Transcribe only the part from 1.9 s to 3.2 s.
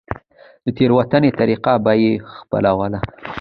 يې خپلوله.